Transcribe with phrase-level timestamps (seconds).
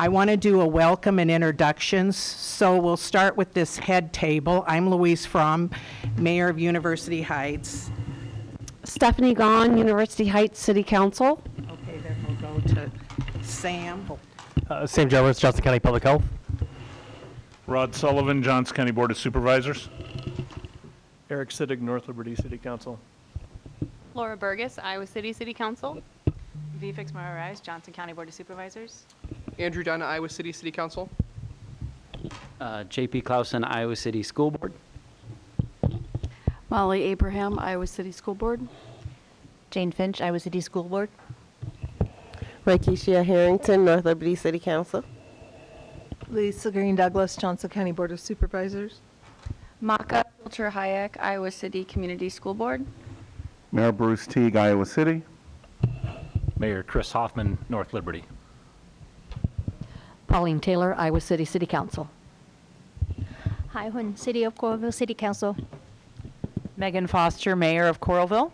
[0.00, 4.64] I want to do a welcome and introductions, so we'll start with this head table.
[4.68, 5.72] I'm Louise From,
[6.16, 7.90] Mayor of University Heights.
[8.84, 11.42] Stephanie Gahn, University Heights City Council.
[11.68, 12.88] Okay, then we'll go to
[13.42, 14.08] Sam.
[14.70, 16.22] Uh, Sam Jones, Johnson County Public Health.
[17.66, 19.88] Rod Sullivan, Johnson County Board of Supervisors.
[21.28, 23.00] Eric Sittig, North Liberty City Council.
[24.14, 26.00] Laura Bergus, Iowa City City Council.
[26.76, 29.04] V Fixmer-Oraiz, Johnson County Board of Supervisors.
[29.58, 31.08] Andrew Dunn, Iowa City City Council.
[32.60, 34.72] Uh, JP Clausen, Iowa City School Board.
[36.70, 38.60] Molly Abraham, Iowa City School Board.
[39.70, 41.08] Jane Finch, Iowa City School Board.
[42.66, 45.02] Rakeisha Harrington, North Liberty City Council.
[46.28, 49.00] Lisa Green Douglas, Johnson County Board of Supervisors.
[49.80, 52.84] Maka Pilcher Hayek, Iowa City Community School Board.
[53.72, 55.22] Mayor Bruce Teague, Iowa City.
[56.58, 58.24] Mayor Chris Hoffman, North Liberty.
[60.28, 62.08] Pauline Taylor, Iowa City City Council.
[63.68, 65.56] Hai Huynh, City of Coralville City Council.
[66.76, 68.50] Megan Foster, Mayor of Coralville.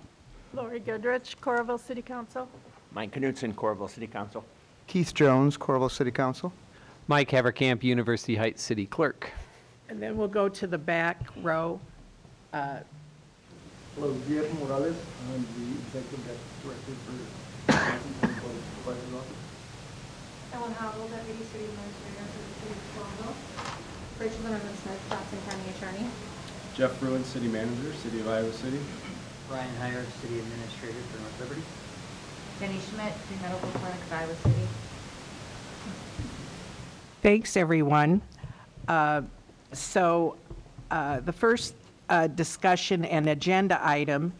[0.54, 2.48] Lori Goodrich, Coralville City Council.
[2.92, 4.44] Mike Knutson, Coralville City Council.
[4.86, 6.52] Keith Jones, Coralville City Council.
[7.08, 9.30] Mike Haverkamp, University Heights City Clerk.
[9.88, 11.80] And then we'll go to the back row.
[12.52, 12.78] Uh,
[13.96, 14.96] Hello, Guillermo Morales.
[15.32, 18.34] I'm the Executive Director for Johnson County
[18.82, 19.43] Supervisors Office.
[20.54, 23.34] Ellen Habel, Deputy City Administrator for the City of Coralville.
[24.20, 26.06] Rachel Zimmerman Smith, Johnson County Attorney.
[26.76, 28.78] Geoff Fruin, City Manager, City of Iowa City.
[29.48, 31.62] Brian Heiar, City Administrator for North Liberty.
[32.60, 34.68] Jenny Schmidt, Free Medical Clinic of Iowa City.
[37.22, 38.22] Thanks, everyone.
[38.86, 39.22] Uh,
[39.72, 40.36] So
[40.90, 41.74] uh, the first
[42.08, 44.32] uh, discussion and agenda item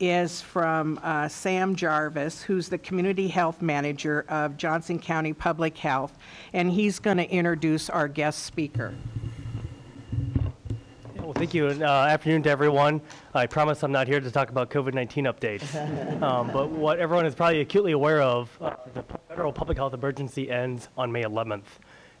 [0.00, 6.16] is from uh, Sam Jarvis, who's the Community Health Manager of Johnson County Public Health,
[6.52, 8.94] and he's going to introduce our guest speaker.
[11.16, 11.68] Well, thank you.
[11.68, 13.00] and, Uh, afternoon to everyone.
[13.32, 16.22] I promise I'm not here to talk about COVID-19 updates.
[16.22, 20.50] um, but what everyone is probably acutely aware of, uh, the federal public health emergency
[20.50, 21.64] ends on May 11th.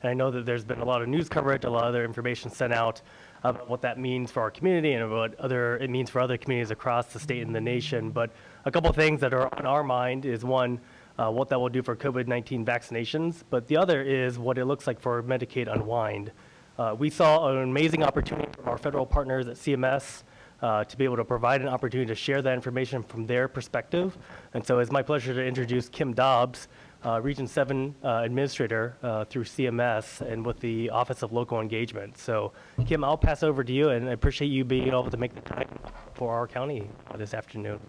[0.02, 2.04] And I know that there's been a lot of news coverage, a lot of other
[2.04, 3.02] information sent out
[3.44, 6.70] about what that means for our community and what other it means for other communities
[6.70, 8.10] across the state and the nation.
[8.10, 8.30] But
[8.64, 10.80] a couple things that are on our mind is one,
[11.18, 14.86] uh, what that will do for COVID-19 vaccinations, but the other is what it looks
[14.86, 16.32] like for Medicaid unwind.
[16.78, 20.22] Uh, we saw an amazing opportunity from our federal partners at CMS
[20.62, 24.16] uh, to be able to provide an opportunity to share that information from their perspective.
[24.54, 26.68] And so it's my pleasure to introduce Kim Dobbs,
[27.04, 32.16] uh, Region 7 uh, Administrator uh, through CMS and with the Office of Local Engagement.
[32.18, 32.52] So
[32.86, 35.40] Kim, I'll pass over to you and I appreciate you being able to make the
[35.40, 35.68] time
[36.14, 37.80] for our county this afternoon.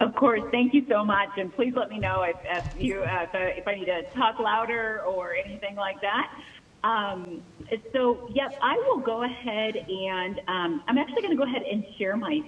[0.00, 3.22] Of course, thank you so much, and please let me know if, if you uh,
[3.22, 6.30] if, I, if I need to talk louder or anything like that.
[6.82, 7.42] Um,
[7.94, 11.82] so, yep, I will go ahead and um, I'm actually going to go ahead and
[11.96, 12.42] share my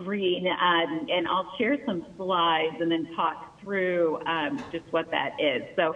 [0.00, 5.32] screen, um, and I'll share some slides and then talk through um, just what that
[5.38, 5.62] is.
[5.76, 5.94] So.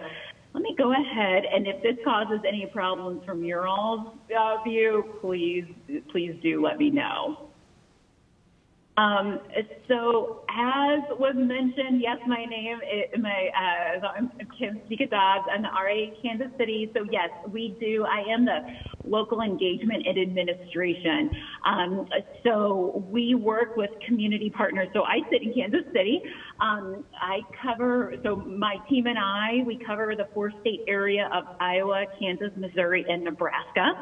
[0.55, 5.03] Let me go ahead, and if this causes any problems from your all's uh, view,
[5.19, 5.65] please,
[6.11, 7.49] please do let me know.
[8.95, 9.39] Um,
[9.87, 15.45] so as was mentioned, yes, my name is my, uh, I'm Kim Stika Dobbs.
[15.51, 16.91] I'm the RA Kansas City.
[16.93, 18.05] So yes, we do.
[18.05, 18.59] I am the
[19.03, 21.31] local engagement and administration.
[21.65, 22.07] Um,
[22.43, 24.89] so we work with community partners.
[24.93, 26.21] So I sit in Kansas City.
[26.61, 31.45] Um, I cover, so my team and I, we cover the four state area of
[31.59, 33.93] Iowa, Kansas, Missouri, and Nebraska.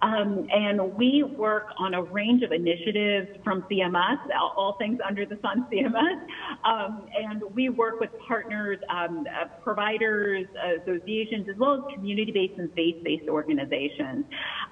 [0.00, 5.26] Um, and we work on a range of initiatives from CMS, all, all things under
[5.26, 6.20] the sun CMS.
[6.64, 10.46] Um, and we work with partners, um, uh, providers,
[10.82, 14.24] associations, as well as community-based and faith-based organizations.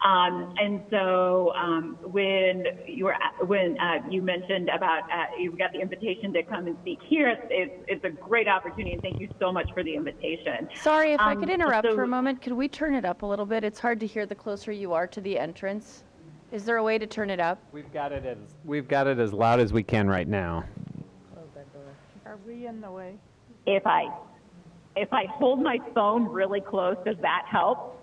[0.05, 3.17] Um, and so um, when you were
[3.47, 7.29] when uh, you mentioned about uh, you got the invitation to come and speak here,
[7.29, 8.93] it's, it's, it's, a great opportunity.
[8.93, 10.69] And thank you so much for the invitation.
[10.75, 13.23] Sorry, if I could Um, interrupt so- for a moment, could we turn it up
[13.23, 13.65] a little bit?
[13.65, 16.05] It's hard to hear the closer you are to the entrance.
[16.53, 17.59] Is there a way to turn it up?
[17.73, 18.37] We've got it as
[18.67, 20.65] we've got it as loud as we can right now.
[22.27, 23.15] Are we in the way?
[23.65, 24.15] If I
[24.95, 27.99] if I hold my phone really close, does that help?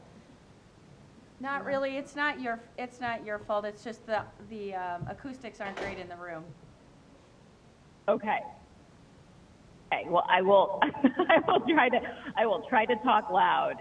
[1.40, 5.60] Not really, it's not your, it's not your fault, it's just the, the um, acoustics
[5.60, 6.46] aren't great in the room.
[8.08, 8.40] Okay.
[9.94, 10.10] Okay.
[10.10, 10.80] Well, I will.
[11.04, 12.00] I will try to.
[12.38, 13.76] I will try to talk loud.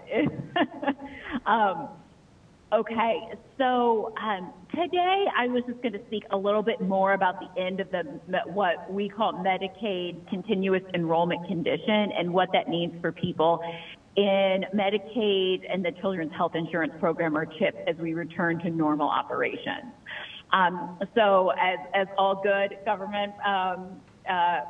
[1.45, 1.89] um,
[2.73, 3.19] Okay,
[3.59, 7.61] so um, today I was just going to speak a little bit more about the
[7.61, 8.01] end of the
[8.47, 13.61] what we call Medicaid continuous enrollment condition and what that means for people
[14.15, 19.07] in Medicaid and the Children's Health Insurance Program or CHIP as we return to normal
[19.07, 19.93] operations.
[20.51, 24.61] Um, so as, as all good government um, uh,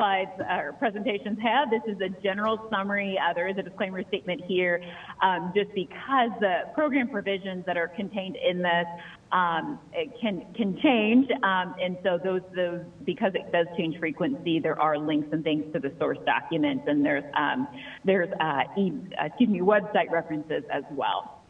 [0.00, 1.68] slides or presentations have.
[1.70, 3.18] This is a general summary.
[3.18, 4.82] Uh, there is a disclaimer statement here,
[5.22, 8.86] um, just because the program provisions that are contained in this
[9.30, 9.78] um,
[10.20, 14.98] can can change, um, and so those those because it does change frequency, there are
[14.98, 17.68] links and things to the source documents, and there's um,
[18.04, 21.42] there's uh, e- excuse me website references as well.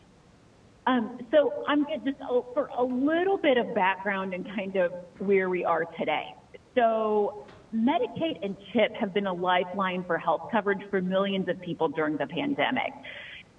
[0.86, 2.22] Um, so I'm going to just
[2.52, 6.34] for a little bit of background and kind of where we are today.
[6.74, 11.88] So Medicaid and CHIP have been a lifeline for health coverage for millions of people
[11.88, 12.92] during the pandemic.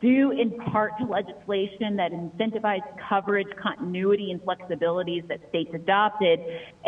[0.02, 6.40] Due in part to legislation that incentivized coverage, continuity, and flexibilities that states adopted,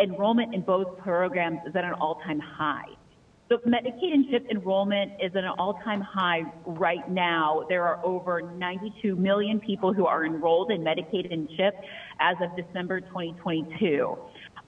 [0.01, 2.87] enrollment in both programs is at an all-time high.
[3.49, 7.65] So Medicaid and CHIP enrollment is at an all-time high right now.
[7.69, 11.75] There are over 92 million people who are enrolled in Medicaid and CHIP
[12.19, 14.17] as of December 2022.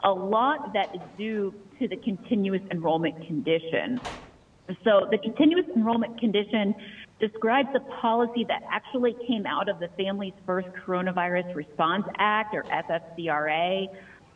[0.06, 4.00] A lot that is due to the continuous enrollment condition.
[4.84, 6.74] So the continuous enrollment condition
[7.20, 12.64] describes a policy that actually came out of the Families First Coronavirus Response Act, or
[12.64, 13.88] FFCRA,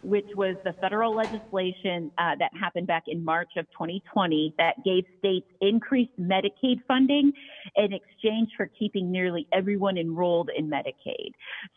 [0.02, 5.04] which was the federal legislation uh, that happened back in March of 2020 that gave
[5.18, 7.32] states increased Medicaid funding
[7.76, 11.32] in exchange for keeping nearly everyone enrolled in Medicaid.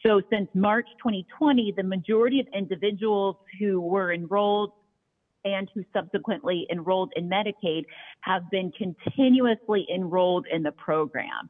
[0.06, 4.72] So since March 2020, the majority of individuals who were enrolled
[5.44, 7.84] and who subsequently enrolled in Medicaid
[8.20, 11.48] have been continuously enrolled in the program.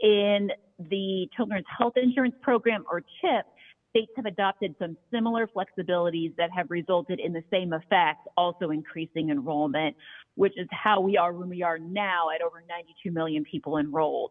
[0.00, 3.46] In the Children's Health Insurance Program, or CHIP,
[3.92, 9.30] states have adopted some similar flexibilities that have resulted in the same effect, also increasing
[9.30, 9.94] enrollment,
[10.34, 14.30] which is how we are when we are now at over 92 million people enrolled.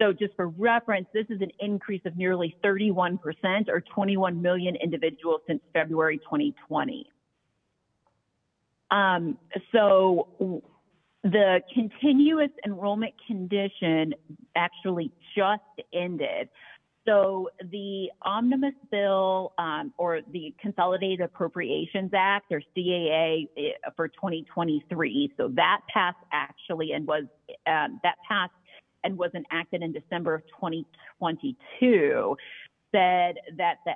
[0.00, 3.18] So just for reference, this is an increase of nearly 31%
[3.68, 7.08] or 21 million individuals since February 2020.
[8.90, 9.38] Um,
[9.72, 10.62] so
[11.22, 14.14] the continuous enrollment condition
[14.54, 15.62] actually just
[15.94, 16.50] ended.
[17.06, 25.32] So the omnibus bill um, or the Consolidated Appropriations Act or CAA eh, for 2023.
[25.36, 27.24] So that passed actually and was
[27.66, 28.52] um, that passed
[29.04, 32.36] and was enacted in December of 2022.
[32.92, 33.94] Said that the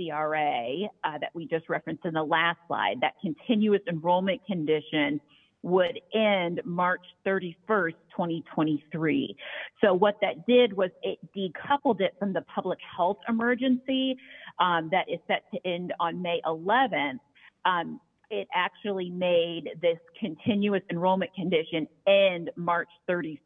[0.00, 5.20] FFCRA uh, that we just referenced in the last slide, that continuous enrollment condition
[5.64, 9.34] would end March 31st, 2023.
[9.82, 14.16] So what that did was it decoupled it from the public health emergency
[14.60, 17.18] um, that is set to end on May 11th.
[17.64, 17.98] Um,
[18.30, 23.38] it actually made this continuous enrollment condition end March 31st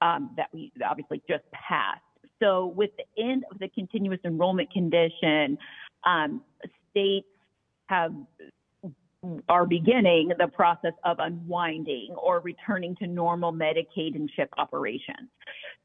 [0.00, 2.00] um, that we obviously just passed.
[2.42, 5.58] So with the end of the continuous enrollment condition,
[6.06, 6.40] um,
[6.90, 7.26] states
[7.86, 8.14] have
[9.48, 15.28] are beginning the process of unwinding or returning to normal Medicaid and CHIP operations.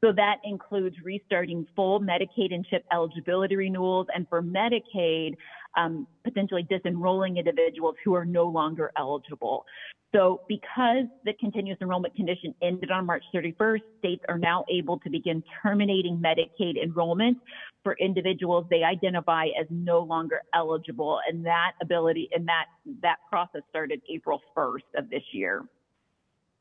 [0.02, 5.36] So that includes restarting full Medicaid and CHIP eligibility renewals, and for Medicaid,
[5.76, 9.64] um, potentially disenrolling individuals who are no longer eligible.
[10.12, 15.10] So because the continuous enrollment condition ended on March 31st, states are now able to
[15.10, 17.38] begin terminating Medicaid enrollment
[17.84, 21.20] for individuals they identify as no longer eligible.
[21.28, 22.66] And that ability and that,
[23.02, 25.64] that process started April 1st of this year.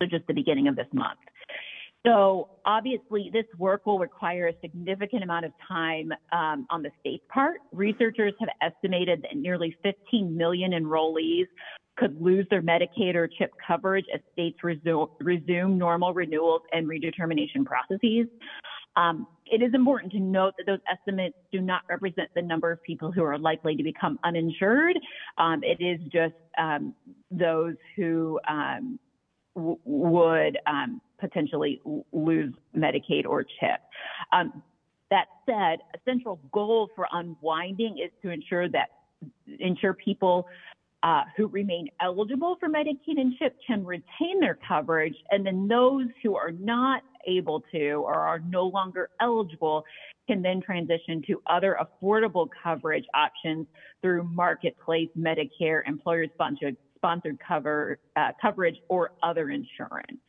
[0.01, 1.19] So just the beginning of this month.
[2.05, 7.25] So obviously, this work will require a significant amount of time um, on the state's
[7.31, 7.57] part.
[7.73, 11.47] Researchers have estimated that nearly 15 million enrollees
[11.97, 17.65] could lose their Medicaid or CHIP coverage as states resume, resume normal renewals and redetermination
[17.65, 18.27] processes.
[18.95, 22.81] Um, it is important to note that those estimates do not represent the number of
[22.83, 24.97] people who are likely to become uninsured.
[25.37, 26.95] Um, it is just um,
[27.29, 28.99] those who um,
[29.55, 33.81] w- would um, potentially lose Medicaid or CHIP.
[34.31, 34.63] Um,
[35.11, 38.89] that said, a central goal for unwinding is to ensure that
[39.59, 40.47] ensure people
[41.03, 46.07] uh, who remain eligible for Medicaid and CHIP can retain their coverage, and then those
[46.21, 49.83] who are not able to or are no longer eligible
[50.27, 53.65] can then transition to other affordable coverage options
[54.01, 60.19] through marketplace Medicare, employer-sponsored sponsored cover uh, coverage, or other insurance.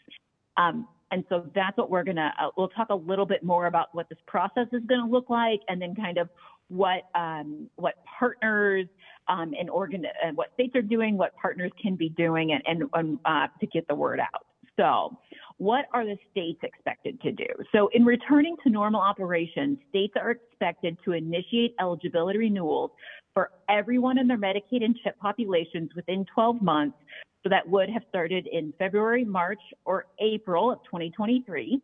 [0.60, 3.88] Um, and so that's what we're gonna, uh, we'll talk a little bit more about
[3.92, 6.28] what this process is gonna look like and then kind of
[6.68, 8.86] what, um, what partners
[9.28, 12.88] um, and organ, and what states are doing, what partners can be doing and, and,
[12.94, 14.46] and uh, to get the word out.
[14.76, 15.18] So
[15.60, 17.44] what are the states expected to do?
[17.70, 22.92] So in returning to normal operations, states are expected to initiate eligibility renewals
[23.34, 26.96] for everyone in their Medicaid and CHIP populations within 12 months.
[27.42, 31.78] So that would have started in February, March, or April of 2023.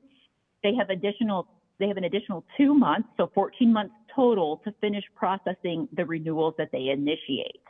[0.62, 1.46] They have additional
[1.78, 6.54] they have an additional two months, so 14 months total, to finish processing the renewals
[6.56, 7.60] that they initiate.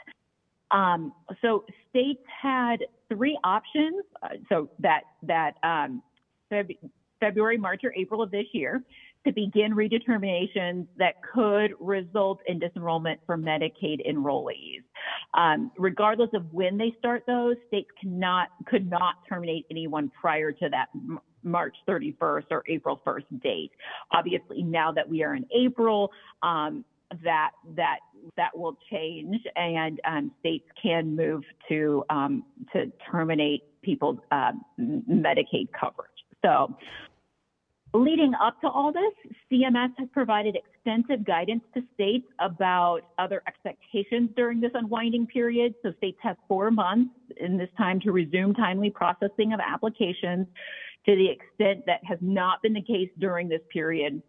[0.70, 4.04] Um, so states had three options.
[4.23, 6.02] Uh, so that that um,
[6.50, 6.78] Feb-
[7.20, 8.82] February, March, or April of this year
[9.26, 14.82] to begin redeterminations that could result in disenrollment for Medicaid enrollees.
[15.35, 20.68] Um, regardless of when they start those, states cannot could not terminate anyone prior to
[20.68, 20.88] that
[21.42, 23.73] March 31st or April 1st date.
[24.12, 26.11] Obviously, now that we are in April,
[26.42, 26.85] um,
[27.22, 27.98] that that
[28.36, 35.68] that will change, and um, states can move to um, to terminate people's uh, Medicaid
[35.78, 36.10] coverage.
[36.44, 36.76] So,
[37.94, 44.30] leading up to all this, CMS has provided extensive guidance to states about other expectations
[44.36, 45.75] during this unwinding period.
[45.82, 50.46] So, states have four months in this time to resume timely processing of applications
[51.06, 54.20] to the extent that has not been the case during this period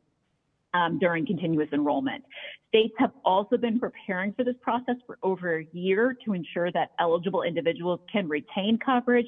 [0.78, 2.24] um, during continuous enrollment.
[2.70, 6.92] States have also been preparing for this process for over a year to ensure that
[7.00, 9.28] eligible individuals can retain coverage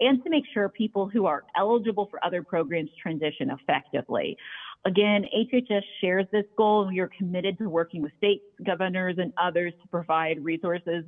[0.00, 4.36] and to make sure people who are eligible for other programs transition effectively.
[4.84, 9.32] Again, HHS shares this goal and we are committed to working with state governors and
[9.40, 11.04] others to provide resources,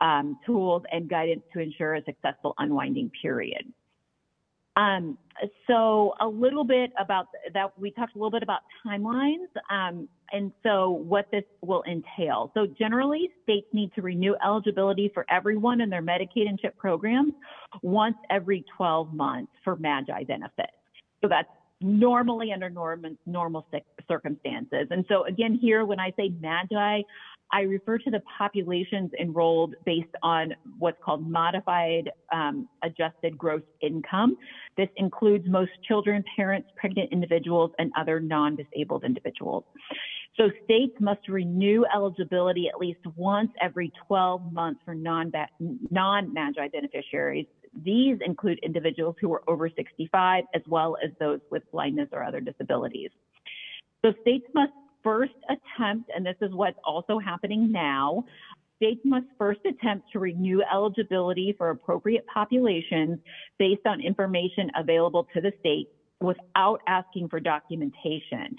[0.00, 3.64] um, tools, and guidance to ensure a successful unwinding period.
[4.76, 5.18] Um,
[5.66, 10.50] so a little bit about that, we talked a little bit about timelines, um, and
[10.62, 12.50] so what this will entail.
[12.54, 17.32] So generally, states need to renew eligibility for everyone in their Medicaid and CHIP programs
[17.82, 20.72] once every 12 months for MAGI benefits.
[21.20, 21.48] So that's
[21.82, 23.66] normally under normal, normal
[24.08, 24.86] circumstances.
[24.90, 27.04] And so again, here, when I say MAGI,
[27.52, 34.36] I refer to the populations enrolled based on what's called modified um, adjusted gross income.
[34.76, 39.64] This includes most children, parents, pregnant individuals, and other non-disabled individuals.
[40.38, 47.46] So states must renew eligibility at least once every 12 months for non-MAGI beneficiaries.
[47.84, 52.40] These include individuals who are over 65 as well as those with blindness or other
[52.40, 53.10] disabilities.
[54.02, 58.24] So states must first attempt, and this is what's also happening now,
[58.76, 63.18] states must first attempt to renew eligibility for appropriate populations
[63.58, 65.88] based on information available to the state
[66.20, 68.56] without asking for documentation.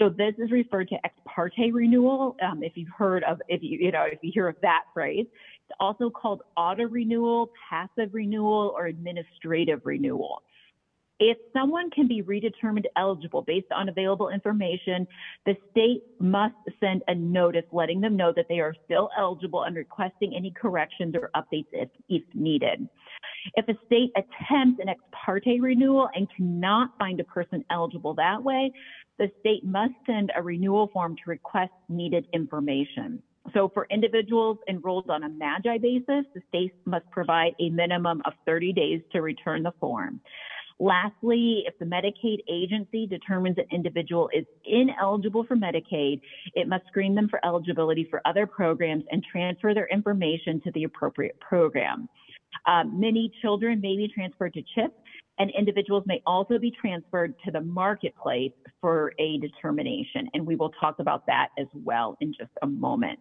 [0.00, 2.36] So this is referred to ex parte renewal.
[2.42, 5.26] Um, if you've heard of, if you, you know, if you hear of that phrase,
[5.28, 10.42] it's also called auto renewal, passive renewal, or administrative renewal.
[11.22, 15.06] If someone can be redetermined eligible based on available information,
[15.44, 19.76] the state must send a notice letting them know that they are still eligible and
[19.76, 22.88] requesting any corrections or updates if, if needed.
[23.54, 28.42] If a state attempts an ex parte renewal and cannot find a person eligible that
[28.42, 28.72] way,
[29.18, 33.22] the state must send a renewal form to request needed information.
[33.52, 38.32] So for individuals enrolled on a MAGI basis, the state must provide a minimum of
[38.46, 40.20] 30 days to return the form.
[40.82, 46.22] Lastly, if the Medicaid agency determines an individual is ineligible for Medicaid,
[46.54, 50.84] it must screen them for eligibility for other programs and transfer their information to the
[50.84, 52.08] appropriate program.
[52.66, 54.96] Um, many children may be transferred to CHIP,
[55.38, 60.28] and individuals may also be transferred to the marketplace for a determination.
[60.32, 63.18] And we will talk about that as well in just a moment.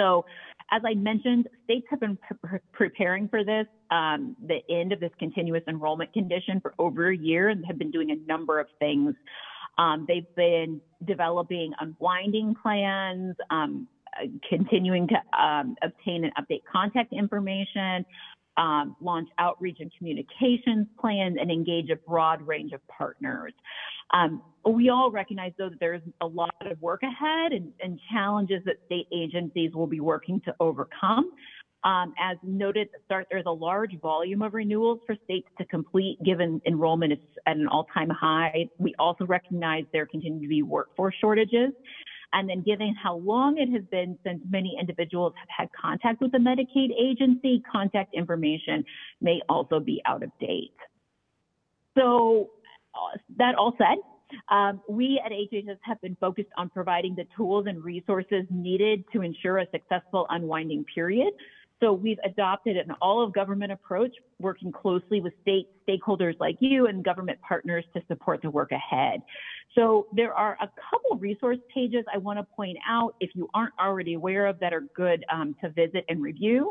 [0.00, 0.24] So,
[0.72, 5.10] as I mentioned, states have been pre preparing for this, um, the end of this
[5.18, 9.14] continuous enrollment condition for over a year and have been doing a number of things.
[9.78, 13.88] Um, they've been developing unwinding plans, um,
[14.48, 18.04] continuing to um, obtain and update contact information,
[18.56, 23.52] um, launch outreach and communications plans, and engage a broad range of partners.
[24.12, 28.62] Um, we all recognize, though, that there's a lot of work ahead and, and challenges
[28.64, 31.30] that state agencies will be working to overcome.
[31.82, 35.64] Um, as noted at the start, there's a large volume of renewals for states to
[35.64, 38.66] complete given enrollment is at an all-time high.
[38.78, 41.70] We also recognize there continue to be workforce shortages.
[42.32, 46.32] And then given how long it has been since many individuals have had contact with
[46.32, 48.84] the Medicaid agency, contact information
[49.20, 50.74] may also be out of date.
[51.96, 52.50] so
[52.94, 53.98] uh, that all said,
[54.48, 59.22] um, we at HHS have been focused on providing the tools and resources needed to
[59.22, 61.32] ensure a successful unwinding period.
[61.80, 66.86] So we've adopted an all of government approach, working closely with state stakeholders like you
[66.86, 69.22] and government partners to support the work ahead.
[69.74, 73.72] So there are a couple resource pages I want to point out if you aren't
[73.80, 76.70] already aware of that are good um, to visit and review.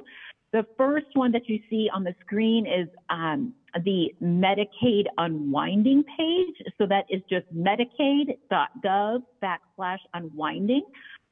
[0.52, 3.54] The first one that you see on the screen is um,
[3.86, 6.56] the Medicaid unwinding page.
[6.78, 10.84] So that is just medicaid.gov backslash unwinding,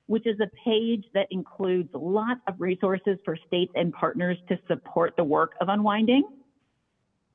[0.07, 5.13] which is a page that includes lots of resources for states and partners to support
[5.17, 6.23] the work of unwinding.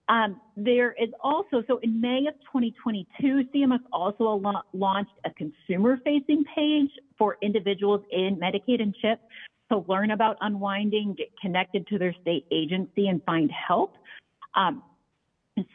[0.08, 6.44] Um, there is also, so in May of 2022, CMS also launched a consumer facing
[6.54, 9.20] page for individuals in Medicaid and CHIP
[9.70, 13.94] to learn about unwinding, get connected to their state agency, and find help.
[14.54, 14.82] Um,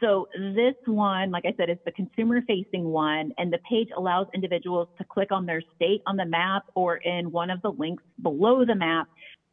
[0.00, 4.26] so this one, like I said, is the consumer facing one, and the page allows
[4.34, 8.02] individuals to click on their state on the map or in one of the links
[8.22, 9.08] below the map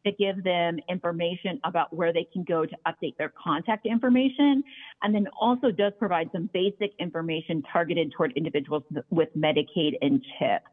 [0.06, 4.64] to give them information about where they can go to update their contact information.
[5.02, 10.64] And then also does provide some basic information targeted toward individuals with Medicaid and CHIP.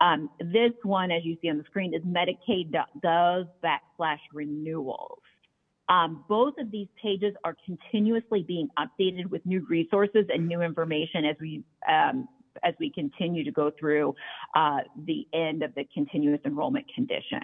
[0.00, 5.20] Um, this one, as you see on the screen, is medicaid.gov backslash renewals.
[5.92, 11.26] Um, both of these pages are continuously being updated with new resources and new information
[11.26, 12.26] as we um,
[12.64, 14.14] as we continue to go through
[14.54, 17.42] uh, the end of the continuous enrollment condition.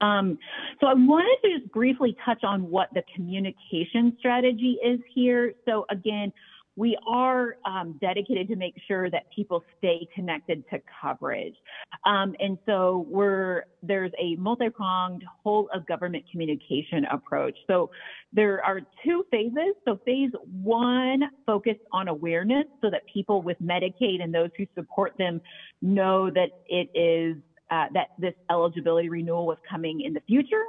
[0.00, 0.38] Um,
[0.80, 5.52] so I wanted to just briefly touch on what the communication strategy is here.
[5.66, 6.32] So again,
[6.80, 11.54] we are um, dedicated to make sure that people stay connected to coverage.
[12.06, 17.54] Um, and so we're, there's a multi-pronged whole of government communication approach.
[17.66, 17.90] So
[18.32, 19.74] there are two phases.
[19.84, 20.30] So phase
[20.62, 25.42] one focused on awareness so that people with Medicaid and those who support them
[25.82, 27.36] know that it is
[27.70, 30.64] uh, that this eligibility renewal was coming in the future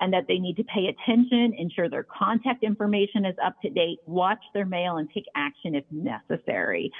[0.00, 3.98] and that they need to pay attention, ensure their contact information is up to date,
[4.06, 6.90] watch their mail, and take action if necessary.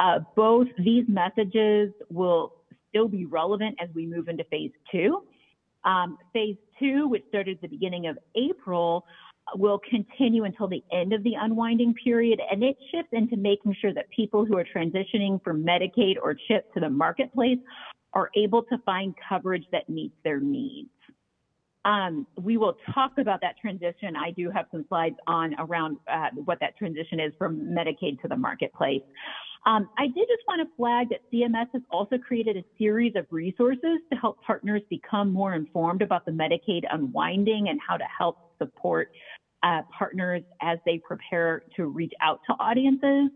[0.00, 2.54] Uh, both these messages will
[2.88, 5.22] still be relevant as we move into phase two.
[5.84, 9.04] Um, phase two, which started at the beginning of April,
[9.56, 13.92] will continue until the end of the unwinding period, and it shifts into making sure
[13.94, 17.58] that people who are transitioning from Medicaid or CHIP to the marketplace
[18.12, 20.90] are able to find coverage that meets their needs.
[21.84, 24.14] Um, we will talk about that transition.
[24.14, 28.28] I do have some slides on around uh, what that transition is from Medicaid to
[28.28, 29.02] the marketplace.
[29.66, 33.26] Um, I did just want to flag that CMS has also created a series of
[33.30, 38.38] resources to help partners become more informed about the Medicaid unwinding and how to help
[38.58, 39.10] support
[39.62, 43.30] uh, partners as they prepare to reach out to audiences.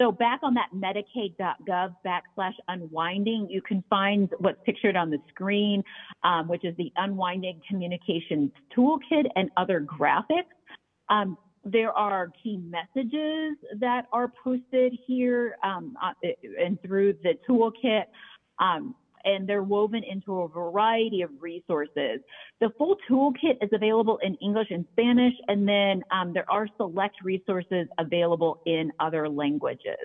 [0.00, 5.84] So back on that medicaid.gov backslash unwinding, you can find what's pictured on the screen,
[6.24, 10.48] um, which is the unwinding communications toolkit and other graphics.
[11.10, 16.12] Um, there are key messages that are posted here um, uh,
[16.58, 18.04] and through the toolkit.
[19.24, 22.20] Um, and they're woven into a variety of resources.
[22.60, 27.16] The full toolkit is available in English and Spanish, and then um, there are select
[27.22, 29.96] resources available in other languages.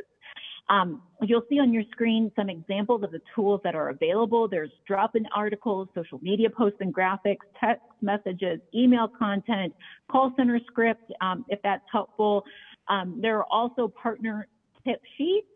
[0.68, 4.48] Um, you'll see on your screen some examples of the tools that are available.
[4.48, 9.74] There's drop-in articles, social media posts and graphics, text messages, email content,
[10.10, 12.44] call center script, um, if that's helpful.
[12.88, 14.48] Um, there are also partner
[14.84, 15.48] tip sheets.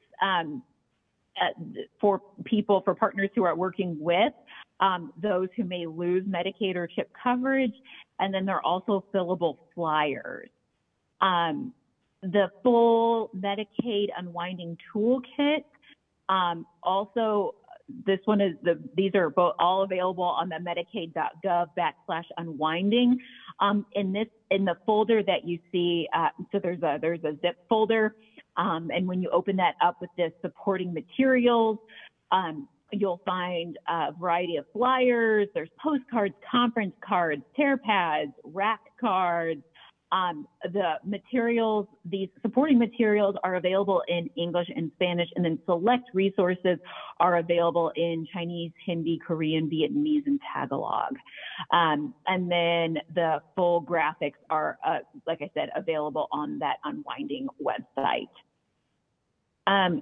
[1.99, 4.33] For people, for partners who are working with
[4.79, 7.73] um, those who may lose Medicaid or CHIP coverage.
[8.19, 10.49] And then there are also fillable flyers.
[11.21, 11.73] Um,
[12.21, 15.63] the full Medicaid unwinding toolkit.
[16.27, 17.55] Um, also,
[18.05, 23.19] this one is the these are both all available on the Medicaid.gov backslash unwinding.
[23.59, 27.35] Um, in this in the folder that you see, uh, so there's a there's a
[27.41, 28.15] zip folder
[28.59, 31.79] um, and when you open that up with the supporting materials,
[32.31, 35.47] um, you'll find a variety of flyers.
[35.53, 39.61] There's postcards, conference cards, tear pads, rack cards.
[40.11, 46.09] Um, the materials, these supporting materials are available in English and Spanish, and then select
[46.15, 46.79] resources
[47.19, 51.13] are available in Chinese, Hindi, Korean, Vietnamese, and Tagalog.
[51.71, 57.47] Um, and then the full graphics are, uh, like I said, available on that Unwinding
[57.63, 58.27] website.
[59.69, 60.01] Um,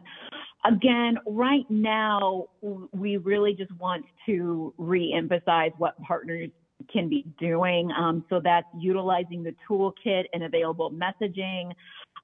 [0.66, 2.46] again, right now,
[2.94, 6.50] we really just want to re-emphasize what partners
[6.92, 7.92] can be doing.
[7.92, 11.72] Um, so that's utilizing the toolkit and available messaging.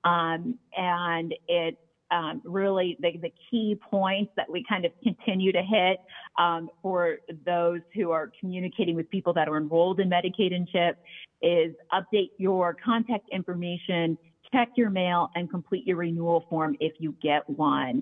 [0.04, 1.78] Um, and it's
[2.12, 5.98] um, really the, the key points that we kind of continue to hit
[6.38, 10.98] um, for those who are communicating with people that are enrolled in Medicaid and CHIP
[11.42, 14.18] is update your contact information,
[14.54, 18.02] check your mail, and complete your renewal form if you get one.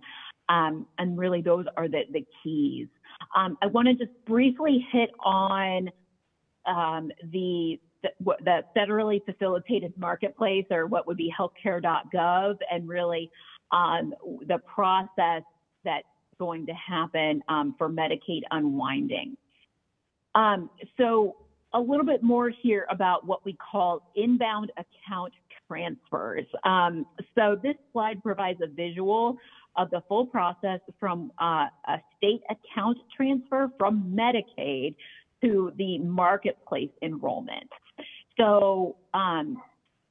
[0.50, 2.88] Um, and really, those are the, the keys.
[3.36, 5.90] Um, I want to just briefly hit on
[6.66, 8.10] um, the, the
[8.44, 13.32] the federally facilitated marketplace, or what would be healthcare.gov, and really
[13.72, 14.14] um,
[14.48, 15.44] the process
[15.84, 16.06] that's
[16.38, 19.38] going to happen um, for Medicaid unwinding.
[20.36, 21.36] Um, so
[21.74, 25.34] a little bit more here about what we call inbound account
[25.72, 26.46] transfers.
[26.66, 27.06] Um,
[27.36, 29.38] so this slide provides a visual
[29.78, 34.96] of the full process from uh, a state account transfer from Medicaid
[35.42, 37.70] to the marketplace enrollment.
[38.38, 39.62] So um,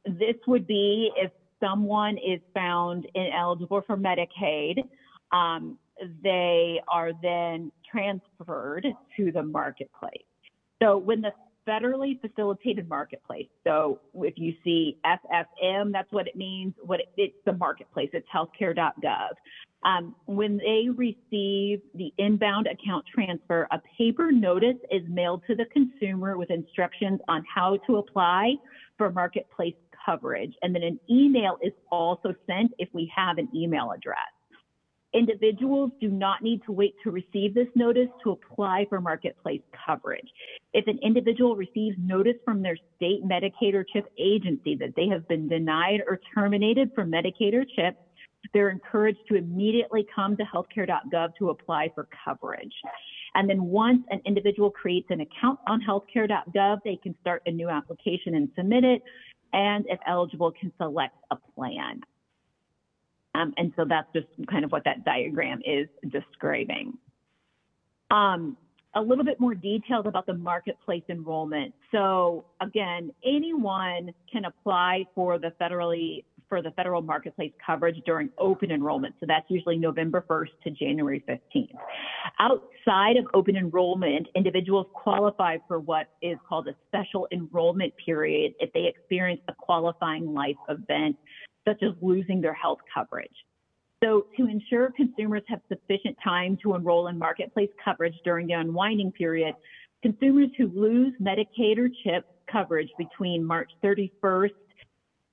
[0.06, 4.82] this would be if someone is found ineligible for Medicaid,
[5.30, 5.78] um,
[6.22, 10.24] they are then transferred to the marketplace.
[10.82, 11.32] So when the
[11.68, 16.74] federally facilitated marketplace, so if you see FFM, that's what it means.
[16.82, 18.10] What it, it's the marketplace.
[18.12, 19.30] It's healthcare.gov.
[19.82, 25.64] Um, when they receive the inbound account transfer, a paper notice is mailed to the
[25.72, 28.54] consumer with instructions on how to apply
[28.98, 30.52] for marketplace coverage.
[30.62, 34.18] And then an email is also sent if we have an email address.
[35.12, 40.28] Individuals do not need to wait to receive this notice to apply for marketplace coverage.
[40.72, 45.26] If an individual receives notice from their state Medicaid or CHIP agency that they have
[45.26, 47.98] been denied or terminated from Medicaid or CHIP,
[48.54, 52.72] they're encouraged to immediately come to healthcare.gov to apply for coverage.
[53.34, 57.68] And then once an individual creates an account on healthcare.gov, they can start a new
[57.68, 59.02] application and submit it.
[59.52, 62.00] And if eligible, can select a plan.
[63.34, 66.98] Um, and so that's just kind of what that diagram is describing.
[68.10, 68.56] Um,
[68.94, 71.72] a little bit more details about the marketplace enrollment.
[71.92, 78.72] So again, anyone can apply for the federally for the federal marketplace coverage during open
[78.72, 79.14] enrollment.
[79.20, 81.70] So that's usually November 1st to January 15th.
[82.40, 88.72] Outside of open enrollment, individuals qualify for what is called a special enrollment period if
[88.72, 91.16] they experience a qualifying life event,
[91.66, 93.34] such as losing their health coverage.
[94.02, 99.12] So to ensure consumers have sufficient time to enroll in marketplace coverage during the unwinding
[99.12, 99.54] period,
[100.02, 104.50] consumers who lose Medicaid or CHIP coverage between March 31st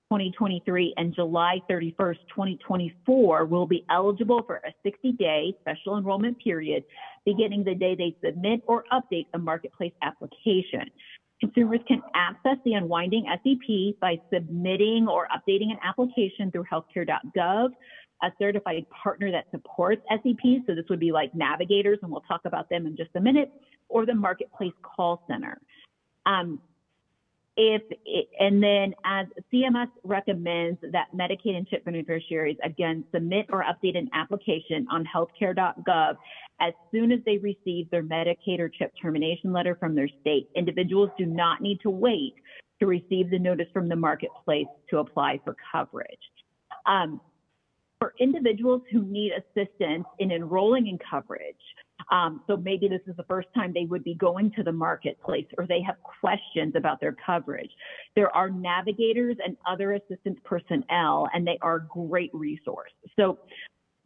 [0.09, 6.85] 2023 and July 31st, 2024 will be eligible for a 60-day special enrollment period
[7.25, 10.89] beginning the day they submit or update a marketplace application.
[11.39, 17.69] Consumers can access the unwinding SEP by submitting or updating an application through healthcare.gov,
[18.23, 20.63] a certified partner that supports SEP.
[20.65, 23.51] So this would be like navigators, and we'll talk about them in just a minute,
[23.87, 25.61] or the marketplace call center.
[26.25, 26.59] Um,
[27.57, 27.81] if
[28.39, 34.09] and then as CMS recommends that Medicaid and CHIP beneficiaries again submit or update an
[34.13, 36.17] application on healthcare.gov
[36.61, 40.49] as soon as they receive their Medicaid or CHIP termination letter from their state.
[40.55, 42.35] Individuals do not need to wait
[42.79, 46.19] to receive the notice from the marketplace to apply for coverage.
[46.85, 47.19] Um,
[47.99, 51.55] for individuals who need assistance in enrolling in coverage,
[52.11, 55.47] um, so maybe this is the first time they would be going to the marketplace
[55.57, 57.71] or they have questions about their coverage.
[58.15, 62.91] There are navigators and other assistance personnel, and they are a great resource.
[63.17, 63.39] So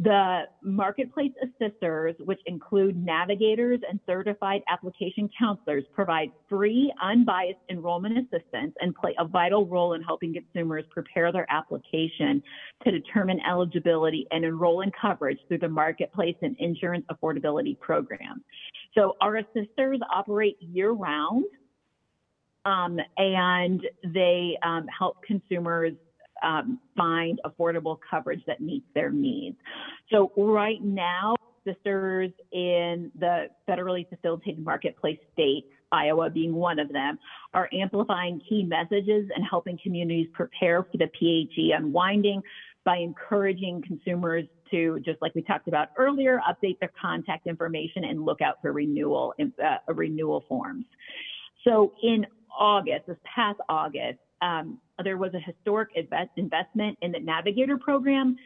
[0.04, 8.74] the marketplace assisters, which include navigators and certified application counselors, provide free, unbiased enrollment assistance
[8.80, 12.42] and play a vital role in helping consumers prepare their application
[12.84, 18.44] to determine eligibility and enroll in coverage through the marketplace and insurance affordability program.
[18.96, 21.46] So our assisters operate year round.
[22.64, 25.94] Um, and they um, help consumers
[26.44, 29.58] um, find affordable coverage that meets their needs.
[30.12, 37.20] So right now, sisters in the federally facilitated marketplace states, Iowa being one of them,
[37.54, 42.42] are amplifying key messages and helping communities prepare for the PHE unwinding
[42.84, 48.26] by encouraging consumers to, just like we talked about earlier, update their contact information and
[48.26, 50.86] look out for renewal uh, renewal forms.
[51.64, 52.26] So in
[52.58, 58.38] August, this past August, um, there was a historic invest investment in the Navigator program.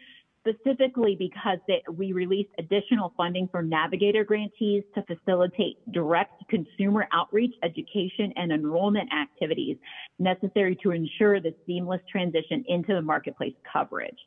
[0.47, 1.57] specifically because
[1.91, 9.09] we released additional funding for Navigator grantees to facilitate direct consumer outreach, education, and enrollment
[9.13, 9.77] activities
[10.19, 14.17] necessary to ensure the seamless transition into the marketplace coverage.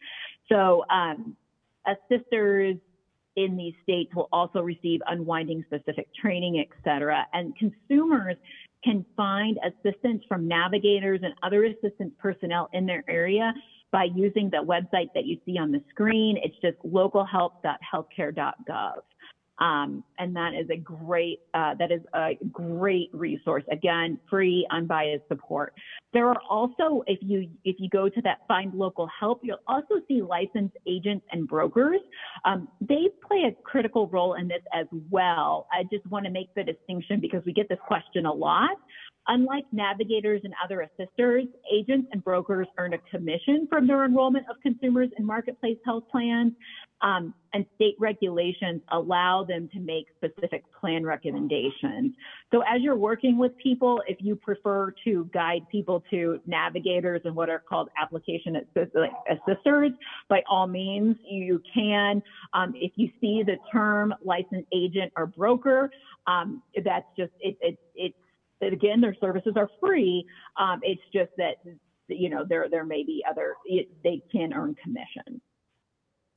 [0.48, 1.36] So, um,
[1.86, 2.76] assisters
[3.36, 7.24] in these states will also receive unwinding specific training, et cetera.
[7.32, 8.36] And consumers
[8.84, 13.52] can find assistance from navigators and other assistance personnel in their area
[13.90, 16.38] by using the website that you see on the screen.
[16.42, 19.00] It's just localhelp.healthcare.gov.
[19.60, 23.64] Um, and that is a great uh, that is a great resource.
[23.72, 25.74] Again, free, unbiased support.
[26.12, 29.96] There are also, if you if you go to that Find Local Help, you'll also
[30.06, 32.00] see licensed agents and brokers.
[32.44, 35.66] Um, they play a critical role in this as well.
[35.72, 38.76] I just want to make the distinction because we get this question a lot.
[39.30, 44.56] Unlike navigators and other assisters, agents and brokers earn a commission from their enrollment of
[44.62, 46.54] consumers in marketplace health plans,
[47.02, 52.14] and state regulations allow them to make specific plan recommendations.
[52.50, 57.34] So as you're working with people, if you prefer to guide people to navigators and
[57.34, 58.56] what are called application
[59.30, 59.92] assisters,
[60.28, 62.22] by all means, you can.
[62.52, 65.90] Um, if you see the term licensed agent or broker,
[66.26, 67.56] um, that's just, it,
[67.94, 68.14] it,
[68.60, 70.26] again, their services are free.
[70.58, 71.56] Um, it's just that,
[72.08, 75.40] you know, there, there may be other, it, they can earn commission.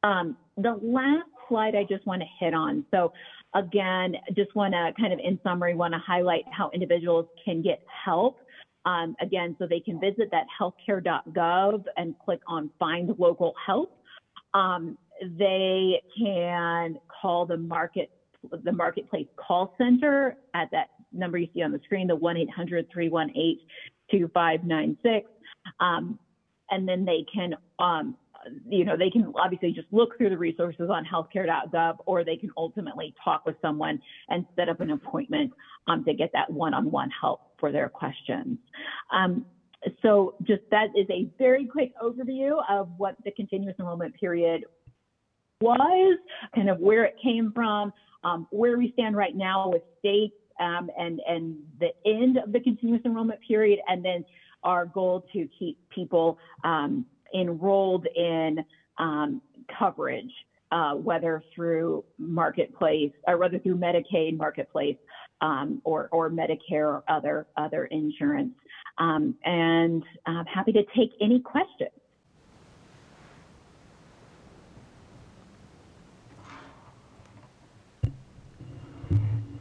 [0.04, 2.86] Um, the last slide I just want to hit on.
[2.92, 3.14] So
[3.54, 7.82] again, just want to kind of in summary, want to highlight how individuals can get
[8.06, 8.38] help.
[8.86, 13.96] Um, again, so they can visit that healthcare.gov and click on find local help.
[14.54, 14.98] Um,
[15.38, 18.10] they can call the market
[18.64, 22.18] the marketplace call center at that number you see on the screen, the
[24.12, 25.24] 1-800-318-2596.
[25.80, 26.18] Um,
[26.72, 28.18] and then they can, um,
[28.68, 32.50] you know, they can obviously just look through the resources on healthcare.gov, or they can
[32.58, 35.52] ultimately talk with someone and set up an appointment
[35.88, 38.58] um, to get that one-on-one help for their questions.
[39.12, 39.46] Um,
[40.02, 44.66] so just that is a very quick overview of what the continuous enrollment period
[45.60, 46.18] was,
[46.56, 50.90] kind of where it came from, um, where we stand right now with states um,
[50.98, 54.24] and and the end of the continuous enrollment period, and then
[54.64, 58.64] our goal to keep people um, enrolled in
[58.98, 59.42] um,
[59.78, 60.32] coverage,
[60.72, 64.98] uh, whether through marketplace or whether through Medicaid marketplace
[65.42, 68.54] um, or or Medicare or other other insurance.
[68.98, 71.92] Um, and I'm happy to take any questions.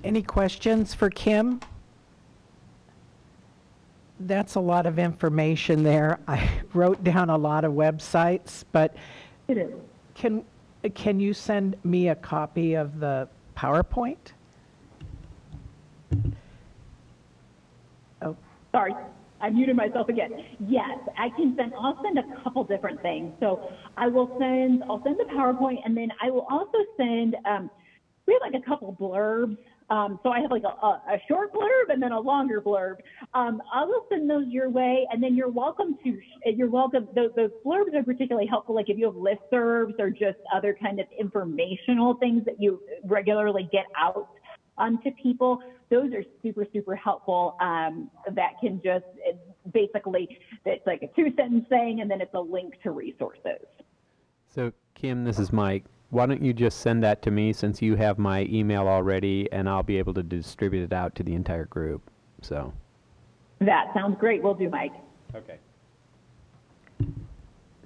[0.03, 1.61] Any questions for Kim?
[4.21, 6.21] That's a lot of information there.
[6.29, 8.95] I wrote down a lot of websites, but
[9.49, 9.73] It is.
[10.15, 10.45] can,
[10.95, 14.33] can you send me a copy of the PowerPoint?
[18.21, 18.37] Oh,
[18.73, 18.95] Sorry,
[19.41, 20.33] I muted myself again.
[20.69, 23.33] Yes, I can send, I'll send a couple different things.
[23.41, 27.71] So I will send, I'll send the PowerPoint and then I will also send, um,
[28.27, 29.57] we have like a couple blurbs.
[29.91, 32.99] Um, so I have like a, a, short blurb and then a longer blurb.
[33.35, 37.31] Um, I will send those your way and then you're welcome to, you're welcome, those,
[37.35, 38.77] those blurbs are particularly helpful.
[38.77, 43.69] Like if you have listservs or just other kind of informational things that you regularly
[43.73, 44.29] get out
[44.79, 47.57] um, to people, those are super, super helpful.
[47.61, 49.07] Um, that can just
[49.73, 53.67] basically, it's like a two sentence thing and then it's a link to resources.
[54.55, 55.85] So, Kim, this is Mike.
[56.11, 59.69] Why don't you just send that to me since you have my email already, and
[59.69, 62.11] I'll be able to distribute it out to the entire group.
[62.43, 62.73] So.
[63.61, 64.43] That sounds great.
[64.43, 64.93] We'll do, Mike.
[65.35, 65.59] Okay.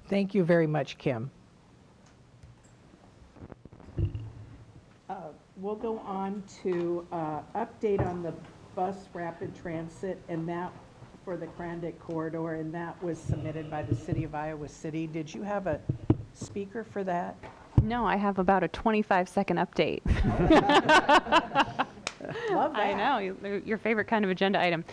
[0.07, 1.29] Thank you very much, Kim.
[5.09, 5.13] Uh,
[5.57, 8.33] We'll go on to uh, update on the
[8.75, 10.73] bus rapid transit, and that
[11.23, 15.07] for the Crandic corridor, and that was submitted by the city of Iowa City.
[15.07, 15.79] Did you have a
[16.33, 17.37] speaker for that?
[17.85, 20.01] No, I have about a 25 second update.
[22.51, 22.79] Love that.
[22.79, 24.83] I know, you- your favorite kind of agenda item.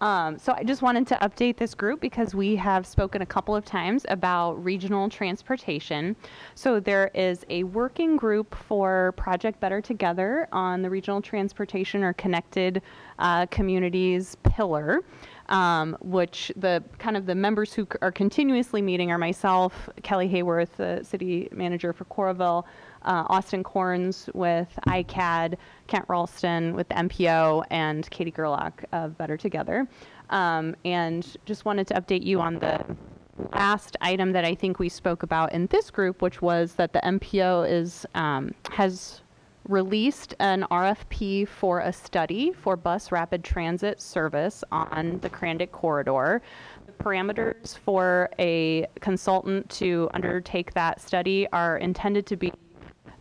[0.00, 3.54] Um, so I just wanted to update this group because we have spoken a couple
[3.54, 6.16] of times about regional transportation.
[6.54, 12.14] So there is a working group for Project Better Together on the regional transportation or
[12.14, 12.80] connected
[13.18, 15.02] uh, communities pillar.
[15.50, 20.28] Um, which the kind of the members who c- are continuously meeting are myself, Kelly
[20.28, 22.64] Hayworth, the city manager for Coralville,
[23.02, 25.56] uh, Austin Korns with ICAD,
[25.88, 29.88] Kent Ralston with the MPO, and Katie Gerlach of Better Together.
[30.30, 32.84] Um, and just wanted to update you on the
[33.52, 37.00] last item that I think we spoke about in this group, which was that the
[37.00, 39.22] MPO is um, has
[39.70, 46.42] released an RFP for a study for bus rapid transit service on the Crandic corridor.
[46.86, 52.52] The parameters for a consultant to undertake that study are intended to be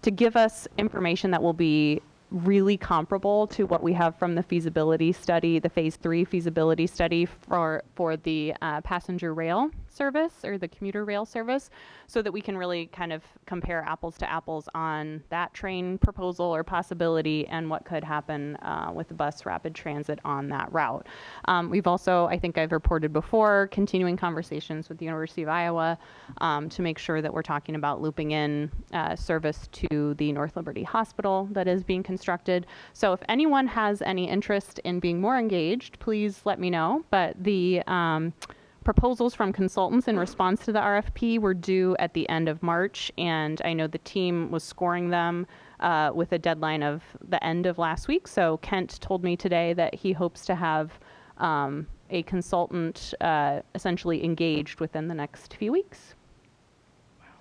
[0.02, 4.44] to give us information that will be really comparable to what we have from the
[4.44, 10.58] feasibility study, the phase three feasibility study for for the uh, passenger rail service or
[10.58, 11.70] the commuter rail service,
[12.08, 16.46] so that we can really kind of compare apples to apples on that train proposal
[16.46, 21.08] or possibility and what could happen uh, with the bus rapid transit on that route.
[21.46, 25.98] Um, we've also, I think I've reported before, continuing conversations with the University of Iowa
[26.40, 30.56] um, to make sure that we're talking about looping in uh, service to the North
[30.56, 32.66] Liberty Hospital that is being constructed.
[32.94, 37.04] So if anyone has any interest in being more engaged, please let me know.
[37.10, 38.34] But the um,
[38.84, 43.12] proposals from consultants in response to the RFP were due at the end of March,
[43.18, 45.46] and I know the team was scoring them
[45.80, 48.28] uh, with a deadline of the end of last week.
[48.28, 50.92] So Kent told me today that he hopes to have
[51.38, 56.16] um, a consultant uh, essentially engaged within the next few weeks.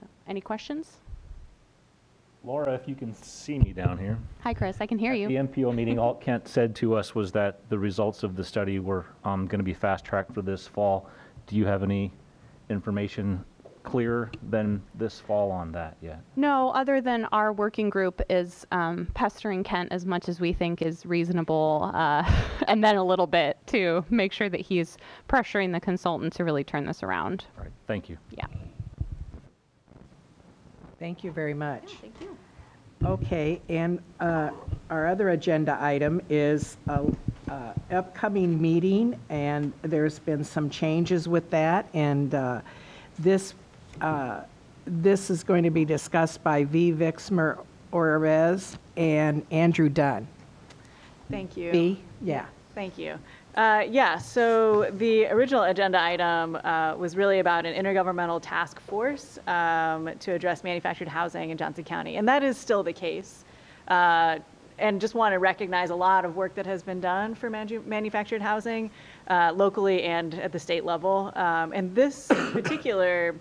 [0.01, 0.98] So, any questions?
[2.44, 4.16] Laura, if you can see me down here.
[4.40, 4.77] Hi, Chris.
[4.81, 5.29] I can hear The you.
[5.29, 8.79] The MPO meeting, all Kent said to us was that the results of the study
[8.79, 11.11] were um, going to be fast-tracked for this fall.
[11.49, 12.13] Do you have any
[12.69, 13.43] information
[13.83, 16.21] clearer than this fall on that yet?
[16.37, 20.83] No, other than our working group is um, pestering Kent as much as we think
[20.83, 22.31] is reasonable, uh,
[22.69, 26.65] and then a little bit to make sure that he's pressuring the consultant to really
[26.65, 27.47] turn this around.
[27.57, 28.19] All right, thank you.
[28.37, 28.45] Yeah.
[30.99, 31.95] Thank you very much.
[32.03, 32.37] Thank you.
[33.07, 34.51] Okay, and uh,
[34.91, 37.07] our other agenda item is a
[37.49, 42.61] uh, upcoming meeting, and there's been some changes with that, and uh,
[43.19, 43.55] this,
[44.01, 44.43] uh,
[44.87, 46.93] this is going to be discussed by V.
[46.93, 47.59] Vixmer
[47.93, 50.27] Orez and Andrew Dunn.
[51.31, 51.73] Thank you.
[51.73, 52.47] V, yeah.
[52.75, 53.19] Thank you.
[53.55, 59.39] Uh, yeah, so the original agenda item uh, was really about an intergovernmental task force
[59.49, 63.45] um, to address manufactured housing in Johnson County, and that is still the case.
[63.89, 64.39] Uh,
[64.79, 67.83] and just want to recognize a lot of work that has been done for manu-
[67.87, 68.91] manufactured housing
[69.29, 71.33] uh, locally and at the state level.
[71.35, 73.35] Um, and this particular,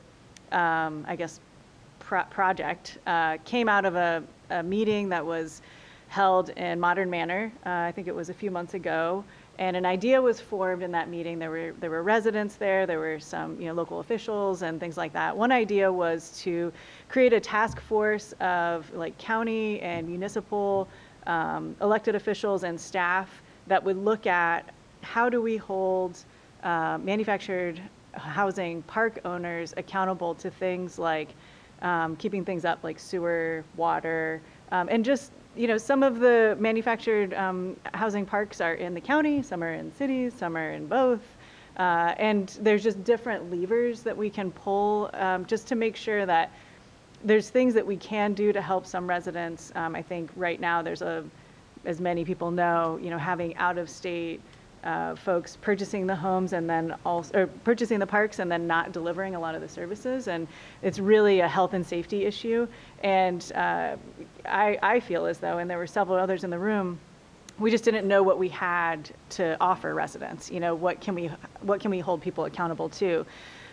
[0.51, 1.39] um, I guess,
[1.99, 5.61] pro- project uh, came out of a, a meeting that was
[6.07, 7.51] held in Modern Manor.
[7.65, 9.23] Uh, I think it was a few months ago.
[9.59, 11.39] And an idea was formed in that meeting.
[11.39, 12.85] There were there were residents there.
[12.85, 15.35] There were some you know local officials and things like that.
[15.35, 16.71] One idea was to
[17.09, 20.87] create a task force of like county and municipal
[21.27, 26.17] um, elected officials and staff that would look at how do we hold
[26.63, 27.79] uh, manufactured
[28.13, 31.29] housing park owners accountable to things like
[31.81, 36.57] um, keeping things up like sewer, water, um, and just you know some of the
[36.59, 40.87] manufactured um, housing parks are in the county, some are in cities, some are in
[40.87, 41.21] both.
[41.77, 46.25] Uh, and there's just different levers that we can pull um, just to make sure
[46.25, 46.51] that
[47.23, 49.71] there's things that we can do to help some residents.
[49.75, 51.23] Um, I think right now there's a,
[51.85, 54.41] as many people know, you know, having out of state
[54.83, 58.91] uh, folks purchasing the homes and then also, or purchasing the parks and then not
[58.91, 60.27] delivering a lot of the services.
[60.27, 60.47] And
[60.81, 62.67] it's really a health and safety issue.
[63.03, 63.97] And uh,
[64.45, 66.99] I, I feel as though, and there were several others in the room,
[67.59, 70.51] we just didn't know what we had to offer residents.
[70.51, 73.25] You know, what can we, what can we hold people accountable to?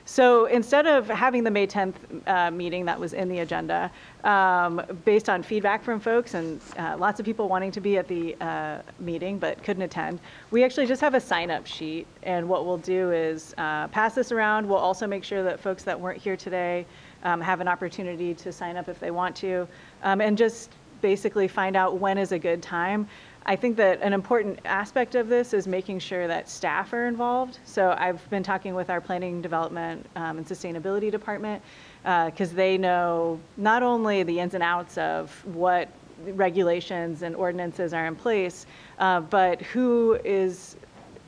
[0.07, 1.95] So instead of having the May 10th
[2.27, 3.91] uh, meeting that was in the agenda,
[4.23, 8.07] um, based on feedback from folks and uh, lots of people wanting to be at
[8.07, 12.07] the uh, meeting but couldn't attend, we actually just have a sign up sheet.
[12.23, 14.69] And what we'll do is uh, pass this around.
[14.69, 16.85] We'll also make sure that folks that weren't here today
[17.23, 19.67] um, have an opportunity to sign up if they want to,
[20.03, 23.07] um, and just basically find out when is a good time.
[23.47, 27.59] I think that an important aspect of this is making sure that staff are involved.
[27.67, 31.63] So I've been talking with our planning development um, and sustainability department
[32.03, 35.91] because uh, they know not only the ins and outs of what
[36.29, 38.65] regulations and ordinances are in place,
[38.99, 40.77] uh, but who is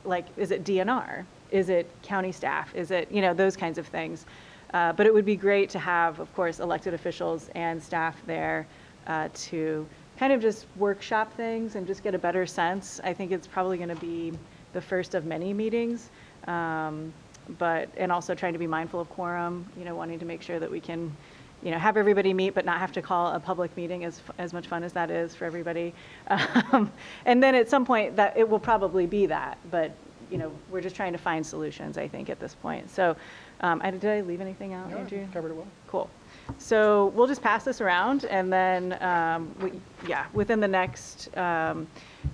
[0.03, 1.23] like, is it DNR?
[1.51, 2.73] Is it county staff?
[2.73, 4.25] Is it, you know, those kinds of things.
[4.73, 8.65] Uh, but it would be great to have, of course, elected officials and staff there
[9.05, 9.85] uh, to
[10.17, 12.99] kind of just workshop things and just get a better sense.
[13.03, 14.33] I think it's probably going to be
[14.73, 16.09] the first of many meetings,
[16.47, 17.13] um,
[17.57, 19.65] but and also trying to be mindful of quorum.
[19.77, 21.15] You know, wanting to make sure that we can,
[21.63, 24.53] you know, have everybody meet, but not have to call a public meeting as as
[24.53, 25.93] much fun as that is for everybody.
[26.73, 26.91] Um,
[27.25, 29.91] and then at some point, that it will probably be that, but
[30.29, 31.97] you know, we're just trying to find solutions.
[31.97, 32.89] I think at this point.
[32.89, 33.15] So.
[33.59, 35.25] Um, I, did I leave anything out, Andrew?
[35.33, 35.65] Covered it well.
[35.87, 36.07] Cool.
[36.57, 39.71] So we'll just pass this around, and then, um, we,
[40.07, 41.87] yeah, within the next um,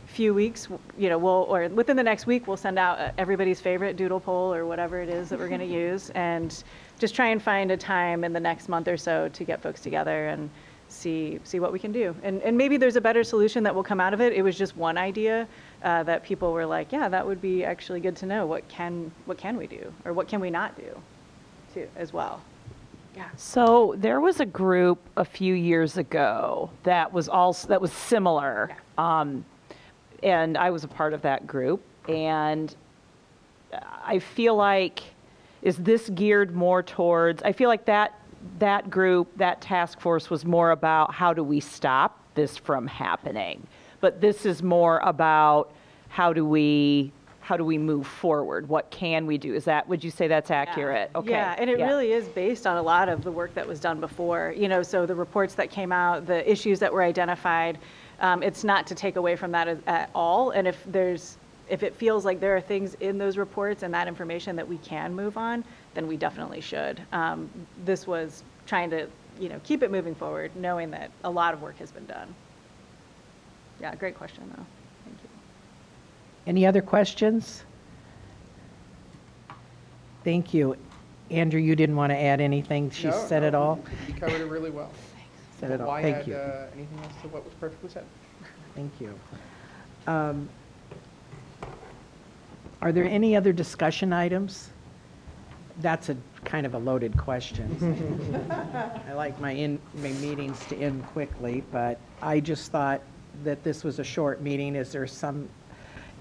[0.07, 3.59] few weeks, you know, we'll, or within the next week, we'll send out uh, everybody's
[3.59, 6.63] favorite doodle poll or whatever it is that we're going to use, and
[6.99, 9.81] just try and find a time in the next month or so to get folks
[9.81, 10.49] together and
[10.93, 12.15] see see what we can do.
[12.23, 14.33] And and maybe there's a better solution that will come out of it.
[14.33, 15.47] It was just one idea
[15.83, 18.45] uh, that people were like, yeah, that would be actually good to know.
[18.45, 20.97] What can what can we do, or what can we not do,
[21.73, 22.41] too, as well.
[23.35, 28.75] So there was a group a few years ago that was also that was similar,
[28.97, 29.45] um,
[30.21, 31.81] and I was a part of that group.
[32.07, 32.75] And
[34.05, 35.01] I feel like
[35.61, 37.41] is this geared more towards?
[37.43, 38.19] I feel like that
[38.59, 43.65] that group that task force was more about how do we stop this from happening,
[44.01, 45.71] but this is more about
[46.09, 47.11] how do we
[47.43, 48.69] how do we move forward?
[48.69, 49.53] What can we do?
[49.53, 51.11] Is that would you say that's accurate?
[51.13, 51.31] Okay.
[51.31, 51.87] Yeah, and it yeah.
[51.87, 54.53] really is based on a lot of the work that was done before.
[54.55, 57.79] You know, so the reports that came out, the issues that were identified,
[58.21, 60.51] um, it's not to take away from that as, at all.
[60.51, 61.37] And if there's,
[61.69, 64.77] if it feels like there are things in those reports and that information that we
[64.77, 65.65] can move on,
[65.95, 67.01] then we definitely should.
[67.11, 67.49] Um,
[67.83, 71.61] this was trying to, you know, keep it moving forward, knowing that a lot of
[71.61, 72.33] work has been done.
[73.81, 74.65] Yeah, great question though.
[76.45, 76.55] Thank.
[76.57, 77.63] Any other questions?
[80.23, 80.75] Thank you.
[81.31, 82.89] Andrew, you didn't want to add anything?
[82.91, 83.79] She No, said no, it all?
[84.07, 84.91] You covered it really well.
[85.59, 85.87] Said it all.
[85.87, 86.35] Why Thank add you.
[86.35, 88.03] uh, anything else to what was perfectly said?
[88.75, 89.17] Thank you.
[90.07, 90.49] Um,
[92.81, 94.69] Are there any other discussion items?
[95.79, 98.51] That's a kind of a loaded question.
[99.07, 103.01] I like my in, my meetings to end quickly, but I just thought
[103.45, 104.75] that this was a short meeting.
[104.75, 105.47] Is there some,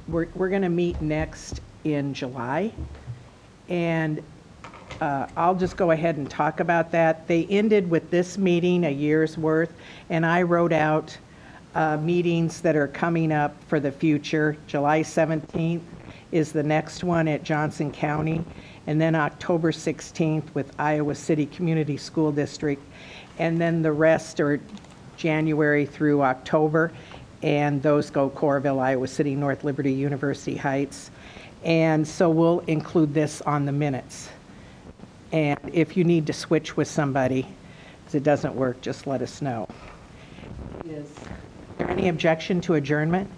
[0.09, 2.72] we're, we're going to meet next in July.
[3.68, 4.22] And
[5.00, 7.26] uh, I'll just go ahead and talk about that.
[7.26, 9.72] They ended with this meeting, a year's worth,
[10.11, 11.16] and I wrote out
[11.74, 14.57] uh, meetings that are coming up for the future.
[14.66, 15.80] July 17th
[16.30, 18.44] is the next one at Johnson County,
[18.86, 22.82] and then October 16th with Iowa City Community School District,
[23.38, 24.61] and then the rest are
[25.16, 26.92] January through October,
[27.43, 31.11] and those go Coralville, Iowa City, North Liberty, University Heights.
[31.64, 34.28] And so we'll include this on the minutes.
[35.32, 37.47] And if you need to switch with somebody,
[38.01, 39.68] because it doesn't work, just let us know.
[40.84, 41.09] Is
[41.78, 43.30] there any objection to adjournment?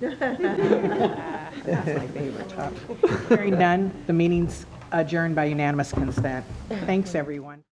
[0.00, 3.28] That's my favorite topic.
[3.28, 6.44] Hearing none, the meeting's adjourned by unanimous consent.
[6.68, 7.62] Thanks, everyone.